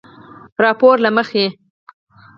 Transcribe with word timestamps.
راپورله 0.63 1.09
مخې 1.17 1.45